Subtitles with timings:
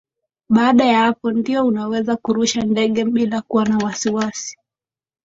[0.49, 4.57] baada ya hapo ndio unaweza kurusha ndege bila kuwa na wasiwasi